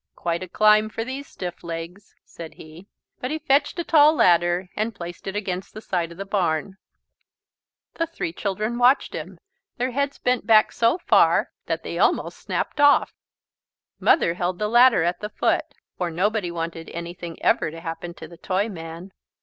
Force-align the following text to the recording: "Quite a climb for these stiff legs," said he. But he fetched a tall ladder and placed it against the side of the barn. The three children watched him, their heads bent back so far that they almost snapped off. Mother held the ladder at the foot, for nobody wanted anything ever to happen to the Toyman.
"Quite 0.15 0.41
a 0.41 0.47
climb 0.47 0.89
for 0.89 1.03
these 1.05 1.27
stiff 1.27 1.63
legs," 1.63 2.15
said 2.25 2.55
he. 2.55 2.87
But 3.19 3.29
he 3.29 3.37
fetched 3.37 3.77
a 3.77 3.83
tall 3.83 4.15
ladder 4.15 4.67
and 4.75 4.95
placed 4.95 5.27
it 5.27 5.35
against 5.35 5.75
the 5.75 5.79
side 5.81 6.11
of 6.11 6.17
the 6.17 6.25
barn. 6.25 6.77
The 7.93 8.07
three 8.07 8.33
children 8.33 8.79
watched 8.79 9.13
him, 9.13 9.37
their 9.77 9.91
heads 9.91 10.17
bent 10.17 10.47
back 10.47 10.71
so 10.71 10.97
far 10.97 11.51
that 11.67 11.83
they 11.83 11.99
almost 11.99 12.39
snapped 12.39 12.79
off. 12.81 13.13
Mother 13.99 14.33
held 14.33 14.57
the 14.57 14.67
ladder 14.67 15.03
at 15.03 15.19
the 15.19 15.29
foot, 15.29 15.65
for 15.99 16.09
nobody 16.09 16.49
wanted 16.49 16.89
anything 16.89 17.39
ever 17.43 17.69
to 17.69 17.79
happen 17.79 18.15
to 18.15 18.27
the 18.27 18.37
Toyman. 18.37 19.11